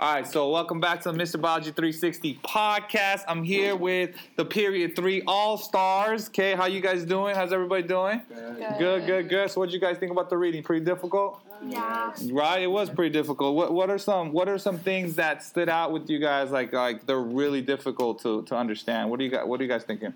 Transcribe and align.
All 0.00 0.14
right, 0.14 0.26
so 0.26 0.48
welcome 0.50 0.78
back 0.78 1.00
to 1.02 1.10
the 1.10 1.18
Mr. 1.18 1.40
Biology 1.40 1.72
360 1.72 2.38
podcast. 2.44 3.24
I'm 3.26 3.42
here 3.42 3.74
with 3.74 4.14
the 4.36 4.44
Period 4.44 4.94
3 4.94 5.22
All 5.26 5.58
Stars. 5.58 6.28
Okay, 6.28 6.54
how 6.54 6.66
you 6.66 6.80
guys 6.80 7.04
doing? 7.04 7.34
How's 7.34 7.52
everybody 7.52 7.82
doing? 7.82 8.22
Good. 8.28 8.78
Good, 8.78 9.06
good, 9.06 9.28
good. 9.28 9.50
So 9.50 9.60
what 9.60 9.66
did 9.70 9.74
you 9.74 9.80
guys 9.80 9.98
think 9.98 10.12
about 10.12 10.30
the 10.30 10.36
reading? 10.36 10.62
Pretty 10.62 10.84
difficult? 10.84 11.40
Yeah. 11.66 12.12
Right, 12.30 12.62
it 12.62 12.68
was 12.68 12.90
pretty 12.90 13.12
difficult. 13.12 13.56
What 13.56 13.74
what 13.74 13.90
are 13.90 13.98
some 13.98 14.30
what 14.30 14.48
are 14.48 14.58
some 14.58 14.78
things 14.78 15.16
that 15.16 15.42
stood 15.42 15.68
out 15.68 15.90
with 15.90 16.08
you 16.08 16.20
guys 16.20 16.52
like 16.52 16.72
like 16.72 17.04
they're 17.04 17.18
really 17.18 17.60
difficult 17.60 18.22
to, 18.22 18.42
to 18.42 18.54
understand? 18.54 19.10
What 19.10 19.18
do 19.18 19.24
you 19.24 19.30
got 19.32 19.48
what 19.48 19.58
are 19.60 19.64
you 19.64 19.68
guys 19.68 19.82
thinking? 19.82 20.14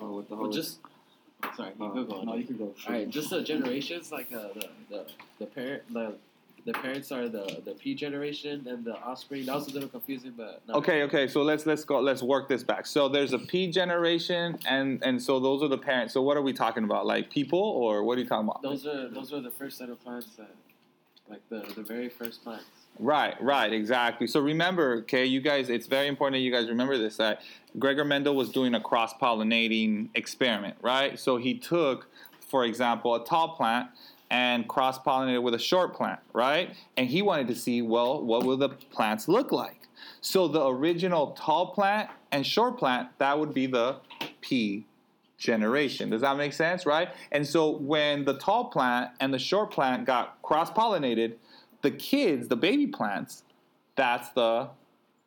Oh, 0.00 0.12
with 0.18 0.28
the 0.28 0.36
whole 0.36 0.44
Well, 0.44 0.52
just 0.52 0.78
sorry, 1.56 1.72
you 1.76 1.84
uh, 1.84 1.88
go 1.88 2.04
go. 2.04 2.22
no, 2.22 2.36
you 2.36 2.44
can 2.44 2.56
go. 2.56 2.66
All 2.66 2.92
right, 2.92 3.10
just 3.10 3.30
the 3.30 3.42
generations, 3.42 4.12
like 4.12 4.32
uh, 4.32 4.46
the 4.54 4.68
the 4.90 5.06
the 5.40 5.46
parent 5.46 5.82
the 5.92 6.14
the 6.66 6.72
parents 6.72 7.12
are 7.12 7.28
the 7.28 7.62
the 7.64 7.72
P 7.72 7.94
generation 7.94 8.66
and 8.68 8.84
the 8.84 8.96
offspring. 8.98 9.46
That 9.46 9.54
was 9.54 9.68
a 9.68 9.70
little 9.70 9.88
confusing, 9.88 10.34
but. 10.36 10.62
Okay, 10.68 11.04
okay. 11.04 11.28
So 11.28 11.42
let's 11.42 11.64
let's 11.64 11.84
go. 11.84 12.00
Let's 12.00 12.22
work 12.22 12.48
this 12.48 12.64
back. 12.64 12.86
So 12.86 13.08
there's 13.08 13.32
a 13.32 13.38
P 13.38 13.70
generation, 13.70 14.58
and 14.68 15.02
and 15.02 15.22
so 15.22 15.38
those 15.38 15.62
are 15.62 15.68
the 15.68 15.78
parents. 15.78 16.12
So 16.12 16.20
what 16.22 16.36
are 16.36 16.42
we 16.42 16.52
talking 16.52 16.84
about? 16.84 17.06
Like 17.06 17.30
people, 17.30 17.60
or 17.60 18.02
what 18.02 18.18
are 18.18 18.20
you 18.20 18.26
talking 18.26 18.48
about? 18.48 18.62
Those 18.62 18.86
are 18.86 19.08
those 19.08 19.32
are 19.32 19.40
the 19.40 19.50
first 19.50 19.78
set 19.78 19.88
of 19.88 20.02
plants 20.02 20.34
that, 20.36 20.50
like 21.30 21.40
the 21.48 21.72
the 21.74 21.82
very 21.82 22.08
first 22.08 22.42
plants. 22.42 22.66
Right, 22.98 23.40
right, 23.42 23.72
exactly. 23.72 24.26
So 24.26 24.40
remember, 24.40 24.96
okay, 25.02 25.24
you 25.24 25.40
guys. 25.40 25.70
It's 25.70 25.86
very 25.86 26.08
important 26.08 26.34
that 26.34 26.40
you 26.40 26.50
guys 26.50 26.68
remember 26.68 26.98
this. 26.98 27.16
That 27.18 27.42
Gregor 27.78 28.04
Mendel 28.04 28.34
was 28.34 28.50
doing 28.50 28.74
a 28.74 28.80
cross 28.80 29.14
pollinating 29.14 30.08
experiment, 30.14 30.76
right? 30.82 31.16
So 31.18 31.36
he 31.36 31.54
took, 31.54 32.08
for 32.40 32.64
example, 32.64 33.14
a 33.14 33.24
tall 33.24 33.50
plant 33.50 33.90
and 34.30 34.66
cross 34.68 34.98
pollinated 34.98 35.42
with 35.42 35.54
a 35.54 35.58
short 35.58 35.94
plant, 35.94 36.20
right? 36.32 36.74
And 36.96 37.08
he 37.08 37.22
wanted 37.22 37.48
to 37.48 37.54
see, 37.54 37.82
well, 37.82 38.22
what 38.22 38.44
will 38.44 38.56
the 38.56 38.70
plants 38.70 39.28
look 39.28 39.52
like? 39.52 39.88
So 40.20 40.48
the 40.48 40.66
original 40.66 41.32
tall 41.32 41.68
plant 41.68 42.10
and 42.32 42.46
short 42.46 42.78
plant, 42.78 43.08
that 43.18 43.38
would 43.38 43.54
be 43.54 43.66
the 43.66 43.96
P 44.40 44.84
generation. 45.38 46.10
Does 46.10 46.22
that 46.22 46.36
make 46.36 46.52
sense, 46.52 46.86
right? 46.86 47.08
And 47.32 47.46
so 47.46 47.70
when 47.70 48.24
the 48.24 48.34
tall 48.34 48.64
plant 48.66 49.10
and 49.20 49.32
the 49.32 49.38
short 49.38 49.70
plant 49.70 50.04
got 50.06 50.40
cross 50.42 50.70
pollinated, 50.70 51.34
the 51.82 51.90
kids, 51.90 52.48
the 52.48 52.56
baby 52.56 52.86
plants, 52.86 53.44
that's 53.96 54.30
the 54.30 54.68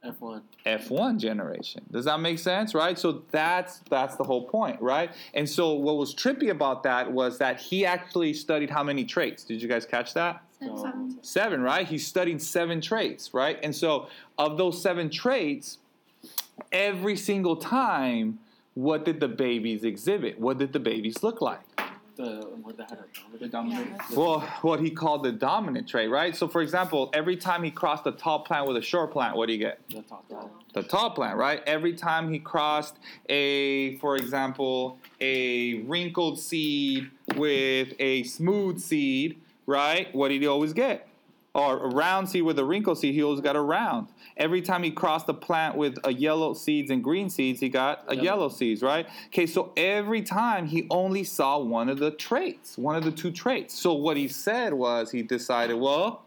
F 0.02 0.16
one. 0.20 0.44
F1 0.66 1.18
generation. 1.18 1.84
Does 1.92 2.06
that 2.06 2.22
make 2.22 2.40
sense, 2.40 2.74
right? 2.74 2.98
So 2.98 3.24
that's 3.32 3.80
that's 3.90 4.16
the 4.16 4.24
whole 4.24 4.48
point, 4.48 4.82
right? 4.82 5.12
And 5.34 5.48
so 5.48 5.74
what 5.74 5.98
was 5.98 6.16
trippy 6.16 6.50
about 6.50 6.84
that 6.84 7.12
was 7.12 7.38
that 7.40 7.60
he 7.60 7.86
actually 7.86 8.34
studied 8.34 8.70
how 8.70 8.84
many 8.84 9.04
traits? 9.04 9.44
Did 9.44 9.62
you 9.62 9.68
guys 9.68 9.86
catch 9.86 10.14
that? 10.14 10.42
Seven. 10.60 11.18
Seven, 11.22 11.62
right? 11.62 11.86
He's 11.86 12.08
studying 12.08 12.40
seven 12.40 12.80
traits, 12.80 13.34
right? 13.34 13.60
And 13.62 13.76
so 13.76 14.08
of 14.38 14.58
those 14.58 14.82
seven 14.82 15.10
traits, 15.10 15.80
every 16.72 17.16
single 17.18 17.58
time, 17.58 18.40
what 18.76 19.04
did 19.04 19.20
the 19.20 19.28
babies 19.28 19.84
exhibit? 19.84 20.40
What 20.40 20.58
did 20.58 20.72
the 20.72 20.80
babies 20.80 21.24
look 21.24 21.42
like? 21.42 21.60
The 22.20 22.50
one 22.62 22.76
that 22.76 22.90
had 22.90 23.00
The 23.40 23.48
dominant. 23.48 23.52
dominant. 23.52 24.02
Yeah. 24.10 24.18
Well, 24.18 24.40
what 24.62 24.82
he 24.82 24.90
called 24.92 25.24
the 25.24 25.32
dominant 25.32 25.88
trait, 25.88 26.10
right? 26.10 26.36
So, 26.36 26.50
for 26.50 26.62
example, 26.62 27.10
every 27.14 27.38
time 27.38 27.64
he 27.64 27.72
crossed 27.72 28.06
a 28.08 28.12
tall 28.12 28.40
plant 28.42 28.68
with 28.68 28.76
a 28.76 28.82
short 28.82 29.12
plant, 29.14 29.38
what 29.38 29.46
do 29.48 29.54
you 29.54 29.60
get? 29.60 29.80
The 29.90 30.02
top 30.02 30.28
plant. 30.28 30.50
the 30.74 30.84
tall 30.84 31.12
plant, 31.12 31.38
right? 31.38 31.64
Every 31.66 31.94
time 31.94 32.30
he 32.32 32.40
crossed 32.40 32.98
a, 33.30 33.96
for 34.00 34.18
example, 34.18 34.98
a 35.22 35.76
wrinkled 35.84 36.40
seed 36.40 37.10
with 37.36 37.94
a 38.00 38.24
smooth 38.24 38.80
seed, 38.82 39.40
right? 39.66 40.14
What 40.14 40.28
did 40.28 40.42
he 40.42 40.48
always 40.48 40.74
get? 40.74 41.08
Or 41.56 41.86
a 41.86 41.88
round 41.88 42.30
seed 42.30 42.44
with 42.44 42.60
a 42.60 42.64
wrinkled 42.64 43.00
seed, 43.00 43.16
he 43.16 43.24
always 43.24 43.42
got 43.42 43.56
a 43.56 43.62
round. 43.62 44.10
Every 44.38 44.62
time 44.62 44.84
he 44.84 44.92
crossed 44.92 45.28
a 45.30 45.34
plant 45.34 45.76
with 45.76 45.98
a 46.04 46.14
yellow 46.14 46.54
seeds 46.54 46.92
and 46.92 47.04
green 47.04 47.30
seeds, 47.30 47.60
he 47.60 47.70
got 47.70 48.04
a 48.08 48.14
Yellow. 48.16 48.24
yellow 48.24 48.50
seeds, 48.50 48.84
right? 48.84 49.08
Okay, 49.28 49.48
so 49.48 49.74
every 49.76 50.22
time 50.22 50.68
he 50.68 50.86
only 50.92 51.24
saw 51.24 51.58
one 51.58 51.90
of 51.90 51.98
the 51.98 52.12
traits, 52.12 52.78
one 52.78 52.96
of 52.96 53.04
the 53.04 53.12
two 53.12 53.32
traits. 53.32 53.74
So 53.74 53.94
what 53.94 54.16
he 54.16 54.28
said 54.28 54.74
was 54.74 55.10
he 55.12 55.24
decided, 55.24 55.74
well, 55.76 56.24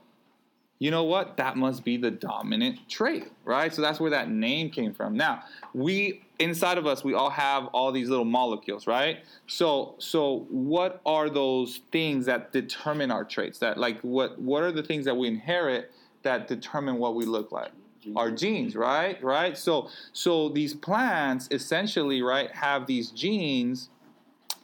you 0.78 0.90
know 0.90 1.04
what? 1.04 1.36
That 1.36 1.56
must 1.56 1.84
be 1.84 1.96
the 1.96 2.10
dominant 2.10 2.88
trait, 2.88 3.30
right? 3.44 3.72
So 3.72 3.80
that's 3.82 4.00
where 4.00 4.10
that 4.10 4.30
name 4.30 4.68
came 4.70 4.92
from. 4.92 5.16
Now, 5.16 5.44
we 5.74 6.22
inside 6.40 6.76
of 6.76 6.86
us, 6.86 7.04
we 7.04 7.14
all 7.14 7.30
have 7.30 7.66
all 7.66 7.92
these 7.92 8.08
little 8.08 8.24
molecules, 8.24 8.86
right? 8.88 9.18
So, 9.46 9.94
so 9.98 10.46
what 10.50 11.00
are 11.06 11.30
those 11.30 11.82
things 11.92 12.26
that 12.26 12.52
determine 12.52 13.12
our 13.12 13.24
traits? 13.24 13.60
That 13.60 13.78
like 13.78 14.00
what 14.00 14.40
what 14.40 14.62
are 14.64 14.72
the 14.72 14.82
things 14.82 15.04
that 15.04 15.16
we 15.16 15.28
inherit 15.28 15.92
that 16.22 16.48
determine 16.48 16.98
what 16.98 17.14
we 17.14 17.26
look 17.26 17.52
like? 17.52 17.70
Our 18.16 18.32
genes, 18.32 18.74
right? 18.74 19.22
Right? 19.22 19.56
So, 19.56 19.88
so 20.12 20.48
these 20.48 20.74
plants 20.74 21.46
essentially, 21.52 22.20
right, 22.22 22.50
have 22.50 22.88
these 22.88 23.10
genes, 23.12 23.90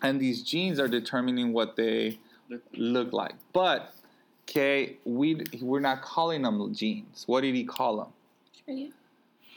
and 0.03 0.21
these 0.21 0.43
genes 0.43 0.81
are 0.81 0.89
determining 0.89 1.53
what 1.53 1.77
they 1.77 2.19
Look- 2.49 2.63
look 2.73 3.13
like. 3.13 3.35
But 3.53 3.95
okay, 4.49 4.97
we 5.05 5.43
we're 5.61 5.81
not 5.81 6.03
calling 6.03 6.43
them 6.43 6.75
genes. 6.75 7.25
What 7.27 7.43
did 7.43 7.55
he 7.55 7.65
call 7.65 7.99
them? 7.99 8.09
Three. 8.65 8.93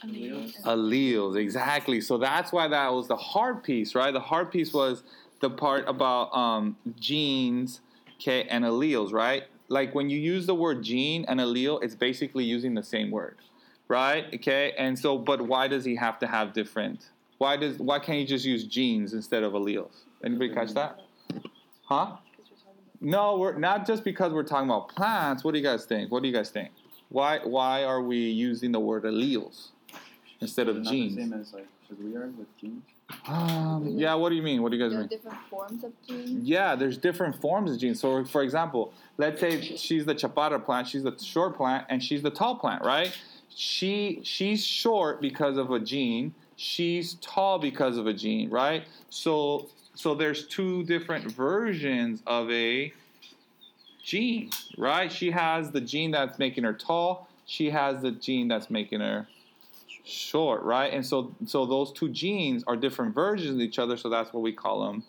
Alleles. 0.04 0.60
Alleles, 0.62 1.36
exactly. 1.36 2.00
So 2.00 2.18
that's 2.18 2.52
why 2.52 2.66
that 2.68 2.92
was 2.92 3.06
the 3.06 3.16
hard 3.16 3.62
piece, 3.62 3.94
right? 3.94 4.12
The 4.12 4.20
hard 4.20 4.50
piece 4.50 4.72
was 4.72 5.04
the 5.40 5.50
part 5.50 5.88
about 5.88 6.34
um, 6.34 6.76
genes, 6.98 7.80
okay, 8.16 8.44
and 8.44 8.64
alleles, 8.64 9.12
right? 9.12 9.44
Like 9.68 9.94
when 9.94 10.10
you 10.10 10.18
use 10.18 10.46
the 10.46 10.54
word 10.54 10.82
gene 10.82 11.24
and 11.28 11.40
allele, 11.40 11.82
it's 11.82 11.94
basically 11.94 12.44
using 12.44 12.74
the 12.74 12.82
same 12.82 13.10
word, 13.10 13.36
right? 13.88 14.26
Okay, 14.34 14.72
and 14.76 14.98
so, 14.98 15.18
but 15.18 15.40
why 15.40 15.68
does 15.68 15.84
he 15.84 15.94
have 15.96 16.18
to 16.18 16.26
have 16.26 16.52
different? 16.52 17.10
Why 17.38 17.56
does 17.56 17.78
why 17.78 17.98
can't 17.98 18.18
he 18.18 18.26
just 18.26 18.44
use 18.44 18.64
genes 18.64 19.14
instead 19.14 19.44
of 19.44 19.52
alleles? 19.52 20.02
Anybody 20.24 20.52
catch 20.52 20.74
that? 20.74 21.00
Huh? 21.84 22.16
No, 23.02 23.36
we're 23.36 23.58
not 23.58 23.86
just 23.86 24.04
because 24.04 24.32
we're 24.32 24.44
talking 24.44 24.68
about 24.70 24.88
plants. 24.88 25.42
What 25.44 25.52
do 25.52 25.58
you 25.58 25.64
guys 25.64 25.84
think? 25.84 26.10
What 26.12 26.22
do 26.22 26.28
you 26.28 26.34
guys 26.34 26.50
think? 26.50 26.70
Why 27.08 27.40
why 27.44 27.84
are 27.84 28.00
we 28.00 28.16
using 28.16 28.72
the 28.72 28.80
word 28.80 29.02
alleles 29.02 29.68
instead 30.40 30.68
of 30.68 30.76
Not 30.76 30.86
genes? 30.90 31.16
the 31.16 31.22
same 31.22 31.32
as 31.34 31.52
like 31.52 31.66
as 31.90 31.98
we 31.98 32.16
are 32.16 32.26
with 32.28 32.56
genes. 32.58 32.82
Um, 33.26 33.86
yeah, 33.98 34.14
what 34.14 34.30
do 34.30 34.36
you 34.36 34.42
mean? 34.42 34.62
What 34.62 34.70
do 34.70 34.78
you 34.78 34.82
guys 34.82 34.92
There 34.92 35.00
mean? 35.00 35.08
different 35.08 35.38
forms 35.50 35.84
of 35.84 35.92
genes. 36.08 36.48
Yeah, 36.48 36.74
there's 36.74 36.96
different 36.96 37.38
forms 37.40 37.72
of 37.72 37.78
genes. 37.78 38.00
So, 38.00 38.24
for 38.24 38.42
example, 38.42 38.94
let's 39.18 39.38
say 39.40 39.60
she's 39.60 40.06
the 40.06 40.14
chaparra 40.14 40.58
plant, 40.64 40.88
she's 40.88 41.02
the 41.02 41.14
short 41.18 41.56
plant, 41.56 41.84
and 41.90 42.02
she's 42.02 42.22
the 42.22 42.30
tall 42.30 42.54
plant, 42.56 42.82
right? 42.84 43.14
She 43.54 44.20
she's 44.22 44.64
short 44.64 45.20
because 45.20 45.58
of 45.58 45.70
a 45.72 45.80
gene. 45.80 46.34
She's 46.56 47.14
tall 47.14 47.58
because 47.58 47.98
of 47.98 48.06
a 48.06 48.14
gene, 48.14 48.48
right? 48.48 48.84
So 49.10 49.68
so 49.94 50.14
there's 50.14 50.46
two 50.46 50.84
different 50.84 51.30
versions 51.30 52.22
of 52.26 52.50
a 52.50 52.92
gene, 54.02 54.50
right? 54.78 55.10
She 55.10 55.30
has 55.30 55.70
the 55.70 55.80
gene 55.80 56.10
that's 56.10 56.38
making 56.38 56.64
her 56.64 56.72
tall. 56.72 57.28
She 57.46 57.70
has 57.70 58.02
the 58.02 58.12
gene 58.12 58.48
that's 58.48 58.70
making 58.70 59.00
her 59.00 59.28
short, 60.04 60.62
right? 60.62 60.92
And 60.92 61.04
so 61.04 61.34
so 61.46 61.66
those 61.66 61.92
two 61.92 62.08
genes 62.08 62.64
are 62.66 62.76
different 62.76 63.14
versions 63.14 63.54
of 63.56 63.60
each 63.60 63.78
other. 63.78 63.96
So 63.96 64.08
that's 64.08 64.32
what 64.32 64.42
we 64.42 64.52
call 64.52 64.86
them 64.86 65.04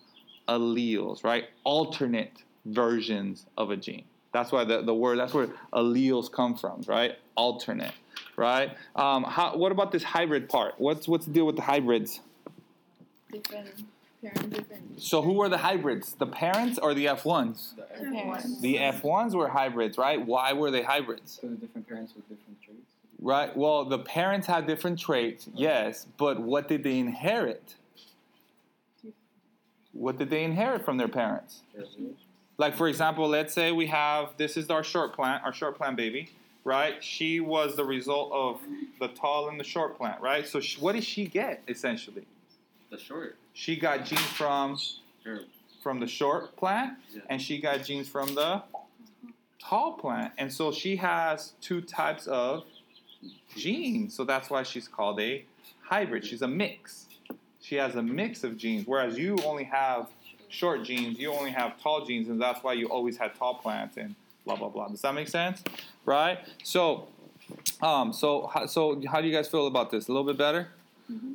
alleles, 0.47 1.23
right? 1.23 1.45
Alternate 1.63 2.43
versions 2.65 3.45
of 3.57 3.71
a 3.71 3.77
gene. 3.77 4.03
That's 4.31 4.51
why 4.51 4.63
the, 4.63 4.81
the 4.81 4.93
word, 4.93 5.19
that's 5.19 5.33
where 5.33 5.47
alleles 5.73 6.31
come 6.31 6.55
from, 6.55 6.81
right? 6.87 7.17
Alternate, 7.35 7.93
right? 8.35 8.75
Um, 8.95 9.23
how, 9.23 9.55
what 9.55 9.71
about 9.71 9.91
this 9.91 10.03
hybrid 10.03 10.49
part? 10.49 10.73
What's, 10.79 11.07
what's 11.07 11.25
the 11.25 11.31
deal 11.31 11.45
with 11.45 11.55
the 11.55 11.61
hybrids? 11.61 12.19
Different 13.31 13.85
parents, 14.23 14.57
different. 14.57 15.01
So 15.01 15.21
who 15.21 15.33
were 15.33 15.49
the 15.49 15.57
hybrids? 15.57 16.13
The 16.13 16.27
parents 16.27 16.79
or 16.79 16.93
the 16.93 17.05
F1s? 17.05 17.75
The 17.75 17.81
Parents. 17.83 18.61
The 18.61 18.77
F1s 18.77 19.35
were 19.35 19.49
hybrids, 19.49 19.97
right? 19.97 20.23
Why 20.23 20.53
were 20.53 20.71
they 20.71 20.81
hybrids? 20.81 21.39
So 21.41 21.47
the 21.47 21.55
different 21.55 21.87
parents 21.87 22.13
with 22.15 22.27
different 22.29 22.61
traits. 22.61 22.79
Right. 23.19 23.55
Well, 23.55 23.85
the 23.85 23.99
parents 23.99 24.47
had 24.47 24.67
different 24.67 24.99
traits, 24.99 25.47
yes, 25.53 26.07
but 26.17 26.41
what 26.41 26.67
did 26.67 26.83
they 26.83 26.99
inherit? 26.99 27.75
What 29.93 30.17
did 30.17 30.29
they 30.29 30.43
inherit 30.43 30.83
from 30.83 30.97
their 30.97 31.07
parents? 31.07 31.61
Like 32.57 32.75
for 32.75 32.87
example, 32.87 33.27
let's 33.27 33.53
say 33.53 33.71
we 33.71 33.87
have 33.87 34.29
this 34.37 34.57
is 34.57 34.69
our 34.69 34.83
short 34.83 35.13
plant, 35.13 35.43
our 35.43 35.53
short 35.53 35.77
plant 35.77 35.95
baby, 35.95 36.29
right? 36.63 37.03
She 37.03 37.39
was 37.39 37.75
the 37.75 37.85
result 37.85 38.31
of 38.31 38.59
the 38.99 39.07
tall 39.07 39.49
and 39.49 39.59
the 39.59 39.63
short 39.63 39.97
plant, 39.97 40.21
right? 40.21 40.47
So 40.47 40.59
she, 40.59 40.79
what 40.79 40.93
did 40.93 41.03
she 41.03 41.25
get 41.25 41.61
essentially? 41.67 42.25
The 42.93 42.99
short. 42.99 43.37
She 43.53 43.75
got 43.75 44.05
genes 44.05 44.21
from 44.21 44.77
Or, 45.25 45.39
from 45.81 45.99
the 45.99 46.05
short 46.05 46.55
plant, 46.55 46.99
Yeah. 47.11 47.21
and 47.27 47.41
she 47.41 47.59
got 47.59 47.83
genes 47.83 48.07
from 48.07 48.35
the 48.35 48.61
tall 49.57 49.93
plant, 49.93 50.33
and 50.37 50.53
so 50.53 50.71
she 50.71 50.97
has 50.97 51.53
two 51.59 51.81
types 51.81 52.27
of 52.27 52.65
genes. 53.55 54.13
So 54.13 54.23
that's 54.25 54.51
why 54.51 54.61
she's 54.61 54.87
called 54.87 55.19
a 55.19 55.43
hybrid. 55.81 56.23
She's 56.23 56.43
a 56.43 56.47
mix. 56.47 57.07
She 57.61 57.75
has 57.77 57.95
a 57.95 58.03
mix 58.03 58.43
of 58.43 58.57
genes, 58.57 58.85
whereas 58.85 59.17
you 59.17 59.37
only 59.43 59.63
have 59.63 60.09
short 60.49 60.83
genes. 60.83 61.17
You 61.17 61.33
only 61.33 61.49
have 61.51 61.81
tall 61.81 62.05
genes, 62.05 62.29
and 62.29 62.39
that's 62.39 62.63
why 62.63 62.73
you 62.73 62.85
always 62.89 63.17
had 63.17 63.33
tall 63.33 63.55
plants 63.55 63.97
and 63.97 64.13
blah 64.45 64.55
blah 64.55 64.69
blah. 64.69 64.89
Does 64.89 65.01
that 65.01 65.15
make 65.15 65.29
sense? 65.29 65.63
right? 66.05 66.37
So, 66.63 67.07
um, 67.81 68.13
so 68.13 68.51
so 68.67 69.01
how 69.07 69.19
do 69.19 69.27
you 69.27 69.33
guys 69.33 69.47
feel 69.47 69.65
about 69.65 69.89
this? 69.89 70.09
A 70.09 70.11
little 70.11 70.27
bit 70.27 70.37
better, 70.37 70.67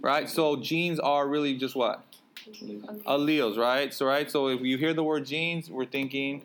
right? 0.01 0.29
So 0.29 0.57
genes 0.57 0.99
are 0.99 1.27
really 1.27 1.57
just 1.57 1.77
what 1.77 2.05
alleles, 3.07 3.57
right? 3.57 3.93
So 3.93 4.07
right, 4.07 4.31
so 4.31 4.49
if 4.49 4.61
you 4.61 4.79
hear 4.79 4.95
the 4.95 5.05
word 5.05 5.27
genes, 5.27 5.71
we're 5.71 5.87
thinking 5.87 6.43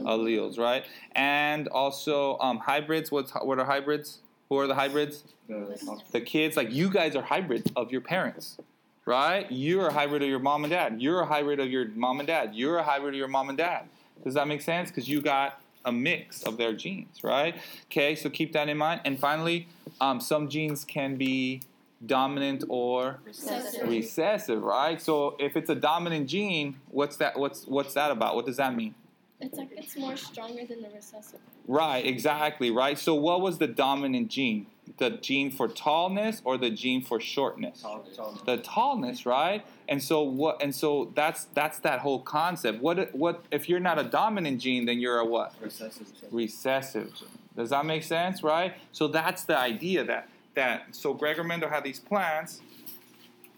alleles, 0.00 0.58
right? 0.58 0.84
And 1.12 1.68
also 1.68 2.38
um, 2.38 2.58
hybrids. 2.58 3.10
What's 3.10 3.32
what 3.32 3.58
are 3.58 3.64
hybrids? 3.64 4.18
Who 4.48 4.58
are 4.58 4.66
the 4.66 4.74
hybrids? 4.74 5.24
The 5.48 6.02
The 6.12 6.20
kids, 6.20 6.56
like 6.56 6.72
you 6.72 6.88
guys 6.90 7.16
are 7.16 7.22
hybrids 7.22 7.70
of 7.76 7.90
your 7.92 8.00
parents, 8.00 8.56
right? 9.04 9.50
You're 9.50 9.88
a 9.88 9.92
hybrid 9.92 10.22
of 10.22 10.28
your 10.28 10.38
mom 10.38 10.64
and 10.64 10.70
dad. 10.70 11.00
You're 11.00 11.20
a 11.20 11.26
hybrid 11.26 11.60
of 11.60 11.68
your 11.70 11.88
mom 11.88 12.20
and 12.20 12.26
dad. 12.26 12.54
You're 12.54 12.78
a 12.78 12.82
hybrid 12.82 13.14
of 13.14 13.18
your 13.18 13.28
mom 13.28 13.48
and 13.48 13.58
dad. 13.58 13.84
Does 14.22 14.34
that 14.34 14.48
make 14.48 14.62
sense? 14.62 14.90
Because 14.90 15.08
you 15.08 15.20
got 15.20 15.60
a 15.84 15.92
mix 15.92 16.42
of 16.44 16.56
their 16.56 16.72
genes, 16.72 17.22
right? 17.22 17.54
Okay, 17.86 18.14
so 18.14 18.30
keep 18.30 18.52
that 18.54 18.68
in 18.68 18.78
mind. 18.78 19.02
And 19.04 19.18
finally, 19.18 19.68
um, 20.00 20.20
some 20.20 20.48
genes 20.48 20.84
can 20.84 21.16
be 21.16 21.60
dominant 22.06 22.64
or 22.68 23.18
Recessive. 23.24 23.88
recessive, 23.88 24.62
right? 24.62 25.00
So 25.00 25.36
if 25.38 25.56
it's 25.56 25.70
a 25.70 25.74
dominant 25.74 26.28
gene, 26.28 26.76
what's 26.88 27.16
that? 27.18 27.38
What's 27.38 27.66
what's 27.66 27.94
that 27.94 28.10
about? 28.10 28.34
What 28.34 28.46
does 28.46 28.56
that 28.58 28.74
mean? 28.74 28.94
It's 29.40 29.58
like 29.58 29.68
it's 29.72 29.96
more 29.96 30.16
stronger 30.16 30.64
than 30.64 30.82
the 30.82 30.88
recessive. 30.90 31.40
Right, 31.66 32.04
exactly, 32.06 32.70
right. 32.70 32.98
So 32.98 33.14
what 33.14 33.40
was 33.40 33.58
the 33.58 33.66
dominant 33.66 34.28
gene? 34.28 34.66
The 34.98 35.10
gene 35.10 35.50
for 35.50 35.66
tallness 35.68 36.40
or 36.44 36.56
the 36.56 36.70
gene 36.70 37.02
for 37.02 37.18
shortness? 37.20 37.82
tall, 37.82 38.04
tall. 38.14 38.40
The 38.46 38.58
tallness, 38.58 39.26
right? 39.26 39.64
And 39.88 40.02
so 40.02 40.22
what? 40.22 40.62
And 40.62 40.74
so 40.74 41.10
that's 41.14 41.44
that's 41.54 41.78
that 41.80 42.00
whole 42.00 42.20
concept. 42.20 42.80
What 42.80 43.14
what 43.14 43.44
if 43.50 43.68
you're 43.68 43.80
not 43.80 43.98
a 43.98 44.04
dominant 44.04 44.60
gene, 44.60 44.84
then 44.86 44.98
you're 45.00 45.18
a 45.18 45.24
what? 45.24 45.54
Recessive. 45.60 46.06
Recessive. 46.30 47.12
Does 47.56 47.70
that 47.70 47.86
make 47.86 48.02
sense, 48.02 48.42
right? 48.42 48.74
So 48.92 49.08
that's 49.08 49.44
the 49.44 49.58
idea 49.58 50.04
that 50.04 50.28
that 50.54 50.86
so 50.92 51.14
Gregor 51.14 51.44
Mendel 51.44 51.68
had 51.68 51.84
these 51.84 52.00
plants, 52.00 52.60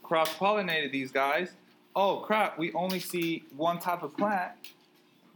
cross 0.02 0.32
pollinated 0.34 0.92
these 0.92 1.10
guys. 1.10 1.52
Oh 1.94 2.18
crap! 2.18 2.58
We 2.58 2.72
only 2.72 3.00
see 3.00 3.44
one 3.56 3.78
type 3.78 4.02
of 4.02 4.16
plant, 4.16 4.52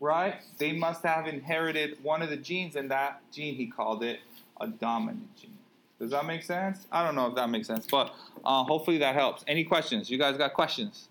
right? 0.00 0.36
They 0.58 0.72
must 0.72 1.02
have 1.04 1.26
inherited 1.26 1.98
one 2.02 2.22
of 2.22 2.30
the 2.30 2.36
genes, 2.36 2.76
and 2.76 2.90
that 2.90 3.22
gene 3.32 3.54
he 3.54 3.66
called 3.66 4.02
it 4.02 4.20
a 4.60 4.66
dominant 4.66 5.36
gene. 5.36 5.56
Does 5.98 6.10
that 6.10 6.24
make 6.24 6.42
sense? 6.42 6.86
I 6.90 7.04
don't 7.04 7.14
know 7.14 7.26
if 7.26 7.34
that 7.34 7.50
makes 7.50 7.66
sense, 7.66 7.86
but 7.90 8.14
uh, 8.44 8.64
hopefully 8.64 8.98
that 8.98 9.14
helps. 9.14 9.44
Any 9.46 9.64
questions? 9.64 10.10
You 10.10 10.18
guys 10.18 10.36
got 10.38 10.54
questions? 10.54 11.08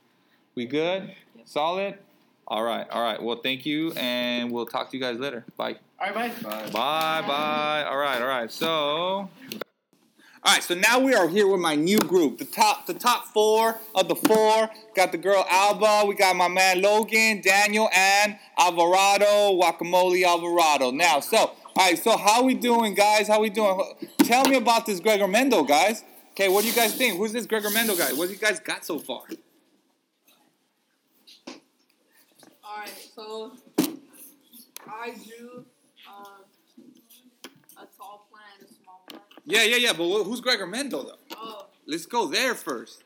We 0.55 0.65
good? 0.65 1.13
Solid? 1.45 1.95
All 2.47 2.63
right, 2.63 2.89
all 2.89 3.03
right. 3.03 3.21
Well, 3.21 3.39
thank 3.43 3.65
you, 3.67 3.91
and 3.91 4.51
we'll 4.51 4.65
talk 4.65 4.89
to 4.89 4.97
you 4.97 5.03
guys 5.03 5.19
later. 5.19 5.45
Bye. 5.55 5.75
All 5.99 6.11
right, 6.11 6.43
bye. 6.43 6.49
Bye. 6.49 6.69
Bye, 6.71 7.27
bye. 7.27 7.83
All 7.87 7.97
right, 7.97 8.21
all 8.21 8.27
right. 8.27 8.51
So, 8.51 9.29
all 10.43 10.53
right. 10.53 10.63
So 10.63 10.73
now 10.73 10.99
we 10.99 11.13
are 11.13 11.27
here 11.27 11.47
with 11.47 11.59
my 11.59 11.75
new 11.75 11.99
group, 11.99 12.37
the 12.37 12.45
top, 12.45 12.85
the 12.85 12.93
top 12.93 13.27
four 13.27 13.77
of 13.93 14.07
the 14.07 14.15
four. 14.15 14.69
Got 14.95 15.11
the 15.11 15.17
girl 15.17 15.45
Alba. 15.49 16.05
We 16.07 16.15
got 16.15 16.35
my 16.35 16.47
man 16.47 16.81
Logan, 16.81 17.41
Daniel, 17.41 17.89
and 17.93 18.37
Alvarado, 18.57 19.59
Guacamole 19.59 20.25
Alvarado. 20.25 20.91
Now, 20.91 21.19
so, 21.19 21.37
all 21.37 21.55
right. 21.77 21.97
So 21.97 22.15
how 22.15 22.43
we 22.43 22.53
doing, 22.53 22.93
guys? 22.93 23.27
How 23.27 23.41
we 23.41 23.49
doing? 23.49 23.81
Tell 24.19 24.45
me 24.47 24.55
about 24.55 24.85
this 24.85 24.99
Gregor 24.99 25.27
Mendel, 25.27 25.63
guys. 25.63 26.03
Okay, 26.31 26.47
what 26.47 26.61
do 26.61 26.69
you 26.69 26.73
guys 26.75 26.95
think? 26.95 27.17
Who's 27.17 27.33
this 27.33 27.45
Gregor 27.45 27.69
Mendel 27.69 27.97
guy? 27.97 28.13
What 28.13 28.27
do 28.27 28.33
you 28.33 28.39
guys 28.39 28.61
got 28.61 28.85
so 28.85 28.97
far? 28.97 29.23
Alright, 32.63 33.09
so 33.13 33.51
I 34.87 35.09
drew 35.09 35.65
um, 36.07 36.45
a 37.77 37.85
tall 37.97 38.28
Yeah, 39.45 39.63
yeah, 39.63 39.77
yeah. 39.77 39.93
But 39.93 40.23
who's 40.23 40.41
Gregor 40.41 40.67
Mendel 40.67 41.03
though? 41.03 41.35
Oh, 41.37 41.65
Let's 41.85 42.05
go 42.05 42.27
there 42.27 42.55
first. 42.55 43.03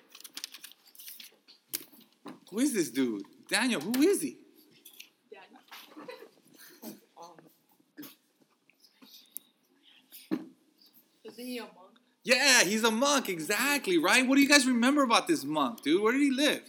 Who 2.50 2.59
is 2.59 2.74
this 2.74 2.89
dude? 2.91 3.24
Daniel, 3.50 3.81
who 3.81 4.01
is 4.01 4.21
he? 4.21 4.38
Is 11.24 11.35
he 11.38 11.57
a 11.57 11.63
monk? 11.63 11.74
Yeah, 12.24 12.63
he's 12.63 12.83
a 12.83 12.91
monk, 12.91 13.29
exactly, 13.29 13.97
right? 13.97 14.25
What 14.27 14.36
do 14.36 14.41
you 14.41 14.47
guys 14.47 14.65
remember 14.65 15.03
about 15.03 15.27
this 15.27 15.44
monk, 15.44 15.81
dude? 15.81 16.01
Where 16.01 16.13
did 16.13 16.21
he 16.21 16.31
live? 16.31 16.62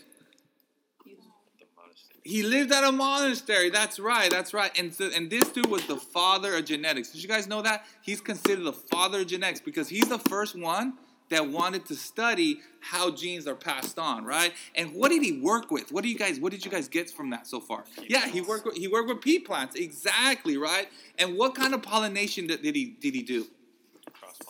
He 2.35 2.43
lived 2.43 2.73
at 2.73 2.83
a 2.83 2.91
monastery. 2.91 3.71
That's 3.71 4.01
right, 4.01 4.29
that's 4.29 4.53
right. 4.53 4.77
And 4.77 4.93
so, 4.93 5.09
and 5.15 5.31
this 5.31 5.51
dude 5.51 5.67
was 5.67 5.87
the 5.87 5.95
father 5.95 6.57
of 6.57 6.65
genetics. 6.65 7.11
Did 7.11 7.23
you 7.23 7.29
guys 7.29 7.47
know 7.47 7.63
that? 7.63 7.87
He's 8.03 8.21
considered 8.21 8.65
the 8.65 8.73
father 8.73 9.21
of 9.21 9.29
genetics 9.29 9.61
because 9.61 9.89
he's 9.89 10.09
the 10.09 10.19
first 10.19 10.59
one 10.59 10.95
that 11.29 11.49
wanted 11.49 11.87
to 11.87 11.95
study 11.95 12.59
how 12.81 13.13
genes 13.13 13.47
are 13.47 13.55
passed 13.55 14.01
on, 14.01 14.25
right? 14.25 14.53
And 14.75 14.97
what 14.97 15.11
did 15.11 15.23
he 15.23 15.39
work 15.39 15.71
with? 15.71 15.93
What 15.93 16.03
do 16.03 16.11
you 16.11 16.19
guys 16.19 16.41
what 16.41 16.51
did 16.51 16.65
you 16.65 16.73
guys 16.73 16.89
get 16.89 17.09
from 17.09 17.31
that 17.31 17.47
so 17.47 17.61
far? 17.61 17.85
Yeah, 18.09 18.27
he 18.27 18.41
worked 18.41 18.67
with 18.67 18.75
he 18.75 18.89
worked 18.89 19.09
with 19.09 19.21
pea 19.21 19.39
plants, 19.39 19.77
exactly, 19.77 20.57
right? 20.57 20.89
And 21.21 21.39
what 21.39 21.55
kind 21.55 21.73
of 21.73 21.83
pollination 21.83 22.49
did, 22.49 22.63
did 22.63 22.75
he 22.75 22.97
did 23.01 23.15
he 23.15 23.23
do? 23.23 23.47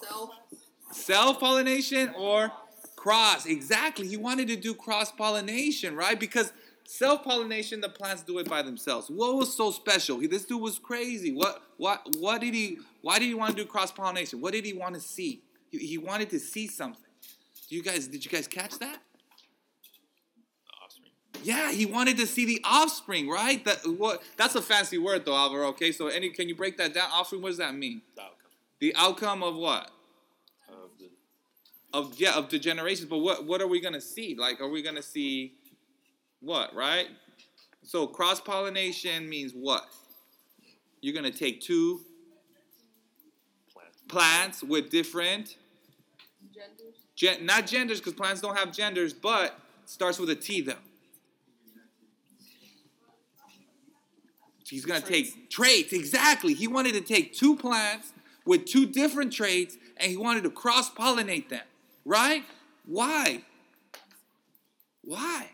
self. 0.02 0.30
Self 0.90 1.38
pollination 1.38 2.14
or 2.16 2.50
cross? 2.96 3.44
Exactly. 3.44 4.08
He 4.08 4.16
wanted 4.16 4.48
to 4.48 4.56
do 4.56 4.72
cross 4.72 5.12
pollination, 5.12 5.94
right? 5.94 6.18
Because 6.18 6.50
self 6.84 7.24
pollination, 7.24 7.80
the 7.80 7.88
plants 7.88 8.22
do 8.22 8.38
it 8.38 8.48
by 8.48 8.62
themselves. 8.62 9.10
What 9.10 9.34
was 9.36 9.54
so 9.56 9.70
special? 9.70 10.18
He, 10.18 10.26
this 10.26 10.44
dude 10.44 10.60
was 10.60 10.78
crazy. 10.78 11.32
What? 11.32 11.62
What? 11.76 12.06
What 12.18 12.40
did 12.40 12.54
he? 12.54 12.78
Why 13.02 13.18
did 13.18 13.26
he 13.26 13.34
want 13.34 13.56
to 13.56 13.62
do 13.62 13.68
cross 13.68 13.92
pollination? 13.92 14.40
What 14.40 14.52
did 14.52 14.64
he 14.64 14.72
want 14.72 14.94
to 14.94 15.00
see? 15.00 15.42
He, 15.70 15.78
he 15.78 15.98
wanted 15.98 16.30
to 16.30 16.38
see 16.38 16.66
something. 16.66 17.00
Do 17.68 17.76
you 17.76 17.82
guys? 17.82 18.06
Did 18.06 18.24
you 18.24 18.30
guys 18.30 18.46
catch 18.46 18.78
that? 18.78 18.98
The 20.66 20.84
offspring. 20.84 21.10
Yeah, 21.42 21.72
he 21.72 21.86
wanted 21.86 22.16
to 22.18 22.26
see 22.26 22.44
the 22.44 22.60
offspring, 22.64 23.28
right? 23.28 23.64
That 23.64 23.78
what? 23.98 24.22
That's 24.36 24.54
a 24.54 24.62
fancy 24.62 24.98
word, 24.98 25.24
though, 25.24 25.36
Alvaro. 25.36 25.68
Okay, 25.68 25.92
so 25.92 26.08
any? 26.08 26.30
Can 26.30 26.48
you 26.48 26.54
break 26.54 26.76
that 26.78 26.94
down? 26.94 27.08
Offspring. 27.12 27.42
What 27.42 27.48
does 27.48 27.58
that 27.58 27.74
mean? 27.74 28.02
the 28.16 28.22
outcome 28.22 28.50
The 28.80 28.94
outcome 28.96 29.42
of 29.42 29.56
what? 29.56 29.90
of 30.68 30.90
the 30.98 31.10
of 31.92 32.20
yeah 32.20 32.34
of 32.34 32.50
the 32.50 32.58
generations 32.58 33.08
but 33.08 33.18
what 33.18 33.44
what 33.46 33.60
are 33.62 33.66
we 33.68 33.80
gonna 33.80 34.00
see 34.00 34.34
like 34.34 34.60
are 34.60 34.68
we 34.68 34.82
gonna 34.82 35.02
see 35.02 35.52
what 36.44 36.74
right? 36.74 37.08
So 37.82 38.06
cross 38.06 38.40
pollination 38.40 39.28
means 39.28 39.52
what? 39.52 39.86
You're 41.00 41.14
gonna 41.14 41.30
take 41.30 41.60
two 41.60 42.00
plant. 43.72 44.08
plants 44.08 44.62
with 44.62 44.90
different 44.90 45.56
Genders. 46.54 46.94
gen- 47.16 47.44
not 47.46 47.66
genders 47.66 47.98
because 47.98 48.14
plants 48.14 48.40
don't 48.40 48.56
have 48.56 48.72
genders 48.72 49.12
but 49.12 49.58
starts 49.86 50.18
with 50.18 50.30
a 50.30 50.34
t 50.34 50.60
though. 50.60 50.74
He's 54.68 54.84
gonna 54.84 55.00
take 55.00 55.50
traits 55.50 55.92
exactly. 55.92 56.54
He 56.54 56.66
wanted 56.66 56.94
to 56.94 57.00
take 57.00 57.34
two 57.34 57.56
plants 57.56 58.12
with 58.46 58.64
two 58.64 58.86
different 58.86 59.32
traits 59.32 59.76
and 59.98 60.10
he 60.10 60.16
wanted 60.16 60.42
to 60.44 60.50
cross 60.50 60.90
pollinate 60.90 61.48
them 61.48 61.62
right? 62.04 62.44
Why? 62.86 63.42
Why 65.02 65.50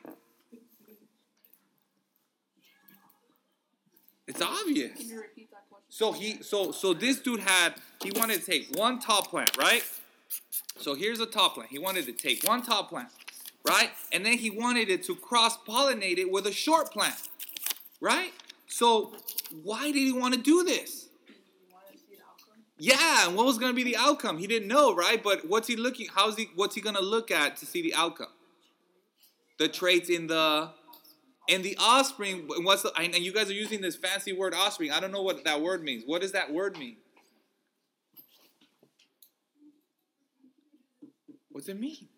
it's 4.40 4.60
obvious 4.60 4.96
Can 4.96 5.08
you 5.08 5.20
repeat 5.20 5.50
that 5.50 5.68
question? 5.68 5.86
so 5.88 6.12
he 6.12 6.42
so 6.42 6.72
so 6.72 6.94
this 6.94 7.20
dude 7.20 7.40
had 7.40 7.74
he 8.02 8.10
wanted 8.12 8.40
to 8.40 8.46
take 8.46 8.74
one 8.76 8.98
tall 8.98 9.22
plant, 9.22 9.56
right? 9.56 9.84
So 10.78 10.94
here's 10.94 11.20
a 11.20 11.26
tall 11.26 11.50
plant. 11.50 11.70
He 11.70 11.78
wanted 11.78 12.06
to 12.06 12.12
take 12.12 12.42
one 12.44 12.62
tall 12.62 12.84
plant, 12.84 13.08
right? 13.68 13.90
And 14.12 14.24
then 14.24 14.38
he 14.38 14.48
wanted 14.48 14.88
it 14.88 15.04
to 15.04 15.14
cross 15.14 15.58
pollinate 15.58 16.16
it 16.16 16.30
with 16.30 16.46
a 16.46 16.52
short 16.52 16.90
plant, 16.90 17.16
right? 18.00 18.32
So 18.68 19.12
why 19.62 19.86
did 19.86 19.96
he 19.96 20.12
want 20.12 20.32
to 20.34 20.40
do 20.40 20.64
this? 20.64 21.08
You 21.28 21.34
want 21.74 21.86
to 21.92 21.98
see 21.98 22.04
the 22.16 22.22
outcome? 22.22 22.62
Yeah, 22.78 23.26
and 23.26 23.36
what 23.36 23.44
was 23.44 23.58
going 23.58 23.72
to 23.72 23.76
be 23.76 23.84
the 23.84 23.96
outcome? 23.96 24.38
He 24.38 24.46
didn't 24.46 24.68
know, 24.68 24.94
right? 24.94 25.22
But 25.22 25.46
what's 25.46 25.68
he 25.68 25.76
looking? 25.76 26.06
How's 26.14 26.36
he? 26.36 26.48
What's 26.54 26.74
he 26.74 26.80
going 26.80 26.96
to 26.96 27.02
look 27.02 27.30
at 27.30 27.58
to 27.58 27.66
see 27.66 27.82
the 27.82 27.94
outcome? 27.94 28.32
The 29.58 29.68
traits 29.68 30.08
in 30.08 30.28
the 30.28 30.70
in 31.50 31.62
the 31.62 31.76
offspring. 31.80 32.48
and 32.56 32.64
What's 32.64 32.82
the, 32.82 32.92
and 32.96 33.14
you 33.16 33.32
guys 33.32 33.50
are 33.50 33.54
using 33.54 33.80
this 33.80 33.96
fancy 33.96 34.32
word 34.32 34.54
offspring. 34.54 34.92
I 34.92 35.00
don't 35.00 35.12
know 35.12 35.22
what 35.22 35.44
that 35.44 35.60
word 35.60 35.82
means. 35.82 36.04
What 36.06 36.22
does 36.22 36.32
that 36.32 36.52
word 36.52 36.78
mean? 36.78 36.96
What's 41.50 41.68
it 41.68 41.78
mean? 41.78 42.08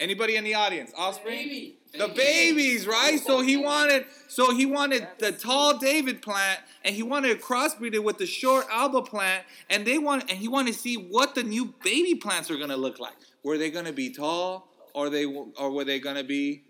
Anybody 0.00 0.34
in 0.34 0.42
the 0.42 0.54
audience? 0.54 0.90
Offspring? 0.96 1.74
The 1.96 2.08
babies, 2.08 2.88
right? 2.88 3.20
So 3.20 3.40
he 3.42 3.56
wanted, 3.56 4.06
so 4.26 4.52
he 4.52 4.66
wanted 4.66 5.06
the 5.18 5.30
tall 5.30 5.78
David 5.78 6.22
plant, 6.22 6.58
and 6.84 6.96
he 6.96 7.04
wanted 7.04 7.38
to 7.38 7.44
crossbreed 7.44 7.94
it 7.94 8.02
with 8.02 8.18
the 8.18 8.26
short 8.26 8.66
Alba 8.70 9.02
plant, 9.02 9.44
and 9.70 9.86
they 9.86 9.98
want, 9.98 10.28
and 10.28 10.38
he 10.38 10.48
wanted 10.48 10.72
to 10.72 10.78
see 10.78 10.96
what 10.96 11.34
the 11.34 11.44
new 11.44 11.74
baby 11.84 12.16
plants 12.16 12.50
are 12.50 12.56
gonna 12.56 12.76
look 12.76 12.98
like. 12.98 13.12
Were 13.44 13.58
they 13.58 13.70
gonna 13.70 13.92
be 13.92 14.10
tall, 14.10 14.71
or 14.94 15.10
they, 15.10 15.24
or 15.24 15.70
were 15.70 15.84
they 15.84 15.98
gonna 15.98 16.24
be 16.24 16.62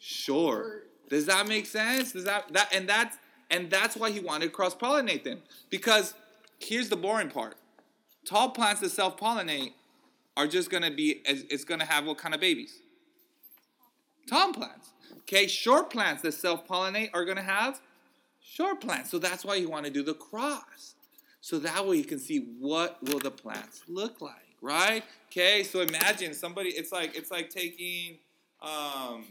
short? 0.00 0.88
Does 1.08 1.26
that 1.26 1.46
make 1.46 1.66
sense? 1.66 2.12
Does 2.12 2.24
that 2.24 2.52
that 2.52 2.74
and 2.74 2.88
that's 2.88 3.16
And 3.50 3.70
that's 3.70 3.96
why 3.96 4.10
he 4.10 4.20
wanted 4.20 4.46
to 4.46 4.50
cross 4.50 4.74
pollinate 4.74 5.24
them. 5.24 5.40
Because 5.70 6.14
here's 6.58 6.88
the 6.88 6.96
boring 6.96 7.30
part 7.30 7.56
tall 8.24 8.50
plants 8.50 8.80
that 8.80 8.90
self 8.90 9.16
pollinate 9.16 9.72
are 10.36 10.46
just 10.46 10.70
gonna 10.70 10.90
be, 10.90 11.22
it's 11.26 11.64
gonna 11.64 11.84
have 11.86 12.06
what 12.06 12.18
kind 12.18 12.34
of 12.34 12.40
babies? 12.40 12.80
Tall 14.28 14.52
plants. 14.52 14.90
Okay, 15.20 15.46
short 15.46 15.90
plants 15.90 16.22
that 16.22 16.32
self 16.34 16.66
pollinate 16.66 17.10
are 17.14 17.24
gonna 17.24 17.42
have 17.42 17.80
short 18.42 18.80
plants. 18.80 19.10
So 19.10 19.18
that's 19.18 19.44
why 19.44 19.54
you 19.56 19.68
wanna 19.68 19.90
do 19.90 20.02
the 20.02 20.14
cross. 20.14 20.94
So 21.40 21.58
that 21.60 21.86
way 21.86 21.96
you 21.96 22.04
can 22.04 22.18
see 22.18 22.38
what 22.58 22.98
will 23.04 23.20
the 23.20 23.30
plants 23.30 23.82
look 23.88 24.20
like, 24.20 24.45
right? 24.60 25.02
Okay, 25.30 25.62
so 25.62 25.80
imagine 25.80 26.34
somebody, 26.34 26.70
it's 26.70 26.92
like, 26.92 27.16
it's 27.16 27.30
like 27.30 27.50
taking, 27.50 28.18
um, 28.62 29.24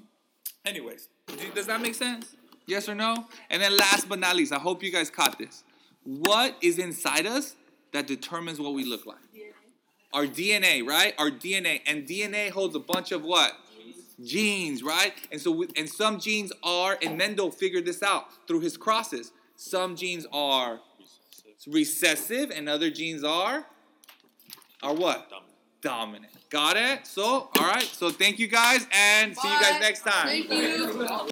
anyways, 0.65 1.07
do- 1.27 1.51
does 1.53 1.67
that 1.67 1.81
make 1.81 1.95
sense? 1.95 2.35
Yes 2.67 2.89
or 2.89 2.95
no? 2.95 3.25
And 3.49 3.61
then 3.61 3.77
last 3.77 4.09
but 4.09 4.19
not 4.19 4.35
least, 4.35 4.51
I 4.51 4.59
hope 4.59 4.83
you 4.83 4.91
guys 4.91 5.09
caught 5.09 5.37
this. 5.37 5.63
What 6.03 6.55
is 6.61 6.79
inside 6.79 7.25
us 7.25 7.55
that 7.91 8.07
determines 8.07 8.59
what 8.59 8.73
we 8.73 8.83
look 8.83 9.05
like? 9.05 9.17
Our 10.13 10.25
DNA, 10.25 10.87
right? 10.87 11.13
Our 11.17 11.29
DNA. 11.29 11.81
And 11.85 12.07
DNA 12.07 12.49
holds 12.49 12.75
a 12.75 12.79
bunch 12.79 13.11
of 13.11 13.23
what? 13.23 13.51
Genes, 14.23 14.81
right? 14.81 15.13
And 15.31 15.41
so, 15.41 15.51
we, 15.51 15.67
and 15.75 15.89
some 15.89 16.19
genes 16.19 16.53
are, 16.63 16.97
and 17.01 17.17
Mendel 17.17 17.51
figured 17.51 17.85
this 17.85 18.01
out 18.01 18.25
through 18.47 18.61
his 18.61 18.77
crosses. 18.77 19.33
Some 19.57 19.95
genes 19.95 20.25
are 20.31 20.79
recessive, 21.67 22.49
and 22.51 22.69
other 22.69 22.89
genes 22.89 23.23
are, 23.23 23.65
are 24.85 24.93
what? 24.93 25.31
Dominant. 25.81 26.31
Got 26.49 26.77
it? 26.77 27.07
So, 27.07 27.49
all 27.57 27.67
right. 27.67 27.83
So, 27.83 28.11
thank 28.11 28.37
you 28.37 28.47
guys, 28.47 28.85
and 28.91 29.35
see 29.35 29.47
you 29.47 29.59
guys 29.59 29.79
next 29.81 30.01
time. 30.01 30.27
Thank 30.27 30.51
you. 30.51 31.29